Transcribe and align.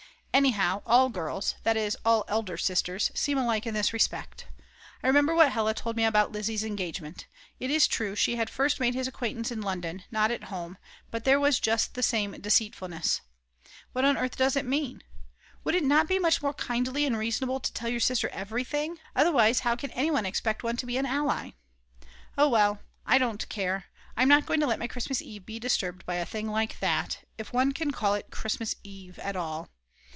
Anyhow, 0.33 0.81
all 0.85 1.09
girls, 1.09 1.55
that 1.63 1.75
is 1.75 1.97
all 2.05 2.23
elder 2.29 2.55
sisters, 2.55 3.11
seem 3.13 3.37
alike 3.37 3.67
in 3.67 3.73
this 3.73 3.91
respect. 3.91 4.47
I 5.03 5.07
remember 5.07 5.35
what 5.35 5.51
Hella 5.51 5.73
told 5.73 5.97
me 5.97 6.05
about 6.05 6.31
Lizzi's 6.31 6.63
engagement. 6.63 7.27
It 7.59 7.69
is 7.69 7.85
true, 7.85 8.15
she 8.15 8.37
had 8.37 8.49
first 8.49 8.79
made 8.79 8.93
his 8.95 9.09
acquaintance 9.09 9.51
in 9.51 9.59
London, 9.61 10.05
not 10.09 10.31
at 10.31 10.45
home; 10.45 10.77
but 11.11 11.25
there 11.25 11.39
was 11.39 11.59
just 11.59 11.93
the 11.95 12.01
same 12.01 12.31
deceitfulness. 12.39 13.19
What 13.91 14.05
on 14.05 14.15
earth 14.17 14.37
does 14.37 14.55
it 14.55 14.63
mean? 14.65 15.03
Would 15.65 15.75
it 15.75 15.83
not 15.83 16.07
be 16.07 16.17
much 16.17 16.41
more 16.41 16.53
kindly 16.53 17.05
and 17.05 17.17
reasonable 17.17 17.59
to 17.59 17.73
tell 17.73 17.89
your 17.89 17.99
sister 17.99 18.29
everything? 18.29 18.99
Otherwise 19.13 19.59
how 19.59 19.75
can 19.75 19.91
anyone 19.91 20.25
expect 20.25 20.63
one 20.63 20.77
to 20.77 20.85
be 20.85 20.95
an 20.95 21.05
ally. 21.05 21.51
Oh 22.37 22.47
well, 22.47 22.79
I 23.05 23.17
don't 23.17 23.47
care, 23.49 23.87
I'm 24.15 24.29
not 24.29 24.45
going 24.45 24.61
to 24.61 24.65
let 24.67 24.79
my 24.79 24.87
Christmas 24.87 25.21
Eve 25.21 25.45
be 25.45 25.59
disturbed 25.59 26.05
by 26.05 26.15
a 26.15 26.25
thing 26.25 26.47
like 26.47 26.79
that; 26.79 27.19
if 27.37 27.51
one 27.51 27.73
can 27.73 27.91
call 27.91 28.13
it 28.13 28.25
a 28.29 28.31
Christmas 28.31 28.73
Eve 28.81 29.19
at 29.19 29.35
all. 29.35 29.67